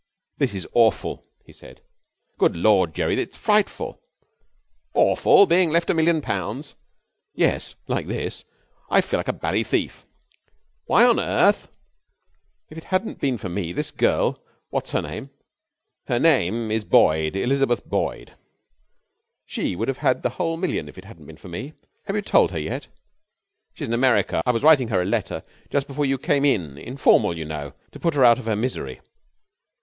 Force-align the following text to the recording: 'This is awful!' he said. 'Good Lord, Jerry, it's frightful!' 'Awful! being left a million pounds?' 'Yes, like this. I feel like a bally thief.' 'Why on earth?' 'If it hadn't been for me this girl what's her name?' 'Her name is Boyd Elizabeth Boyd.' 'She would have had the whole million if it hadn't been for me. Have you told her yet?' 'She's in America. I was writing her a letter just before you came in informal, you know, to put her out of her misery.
'This 0.39 0.55
is 0.55 0.67
awful!' 0.73 1.27
he 1.45 1.53
said. 1.53 1.79
'Good 2.39 2.55
Lord, 2.55 2.95
Jerry, 2.95 3.21
it's 3.21 3.37
frightful!' 3.37 4.01
'Awful! 4.95 5.45
being 5.45 5.69
left 5.69 5.91
a 5.91 5.93
million 5.93 6.21
pounds?' 6.21 6.75
'Yes, 7.35 7.75
like 7.87 8.07
this. 8.07 8.43
I 8.89 9.01
feel 9.01 9.19
like 9.19 9.27
a 9.27 9.31
bally 9.33 9.63
thief.' 9.63 10.07
'Why 10.85 11.05
on 11.05 11.19
earth?' 11.19 11.69
'If 12.71 12.79
it 12.79 12.85
hadn't 12.85 13.19
been 13.21 13.37
for 13.37 13.47
me 13.47 13.73
this 13.73 13.91
girl 13.91 14.43
what's 14.71 14.91
her 14.93 15.03
name?' 15.03 15.29
'Her 16.07 16.17
name 16.17 16.71
is 16.71 16.83
Boyd 16.83 17.35
Elizabeth 17.35 17.85
Boyd.' 17.85 18.33
'She 19.45 19.75
would 19.75 19.87
have 19.87 19.99
had 19.99 20.23
the 20.23 20.29
whole 20.31 20.57
million 20.57 20.89
if 20.89 20.97
it 20.97 21.05
hadn't 21.05 21.27
been 21.27 21.37
for 21.37 21.47
me. 21.47 21.73
Have 22.07 22.15
you 22.15 22.23
told 22.23 22.49
her 22.49 22.59
yet?' 22.59 22.87
'She's 23.75 23.87
in 23.89 23.93
America. 23.93 24.41
I 24.47 24.51
was 24.51 24.63
writing 24.63 24.87
her 24.87 24.99
a 25.01 25.05
letter 25.05 25.43
just 25.69 25.85
before 25.85 26.07
you 26.07 26.17
came 26.17 26.43
in 26.43 26.79
informal, 26.79 27.37
you 27.37 27.45
know, 27.45 27.73
to 27.91 27.99
put 27.99 28.15
her 28.15 28.25
out 28.25 28.39
of 28.39 28.45
her 28.47 28.55
misery. 28.55 28.99